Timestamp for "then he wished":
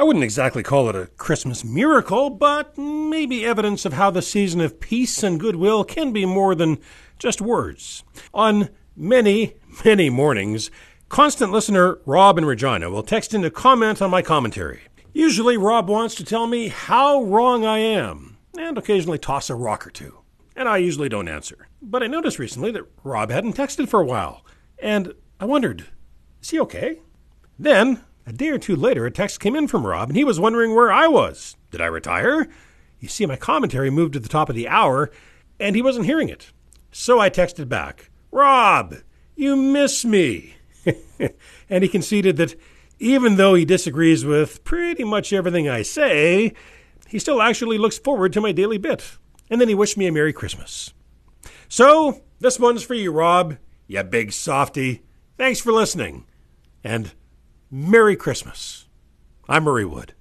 49.60-49.96